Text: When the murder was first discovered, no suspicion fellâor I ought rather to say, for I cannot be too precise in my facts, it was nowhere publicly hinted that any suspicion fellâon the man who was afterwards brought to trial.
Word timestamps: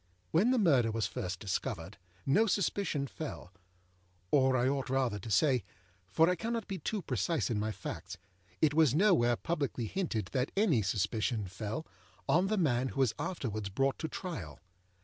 When 0.31 0.49
the 0.49 0.57
murder 0.57 0.89
was 0.89 1.05
first 1.05 1.39
discovered, 1.39 1.99
no 2.25 2.47
suspicion 2.47 3.05
fellâor 3.07 3.49
I 4.33 4.67
ought 4.67 4.89
rather 4.89 5.19
to 5.19 5.29
say, 5.29 5.63
for 6.09 6.27
I 6.27 6.33
cannot 6.33 6.67
be 6.67 6.79
too 6.79 7.03
precise 7.03 7.51
in 7.51 7.59
my 7.59 7.71
facts, 7.71 8.17
it 8.63 8.73
was 8.73 8.95
nowhere 8.95 9.35
publicly 9.35 9.85
hinted 9.85 10.31
that 10.31 10.51
any 10.57 10.81
suspicion 10.81 11.43
fellâon 11.45 12.47
the 12.47 12.57
man 12.57 12.87
who 12.87 12.99
was 12.99 13.13
afterwards 13.19 13.69
brought 13.69 13.99
to 13.99 14.07
trial. 14.07 14.59